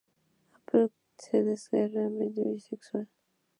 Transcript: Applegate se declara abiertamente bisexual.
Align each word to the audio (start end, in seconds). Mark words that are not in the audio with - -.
Applegate 0.55 0.97
se 1.15 1.43
declara 1.43 2.07
abiertamente 2.07 2.41
bisexual. 2.53 3.07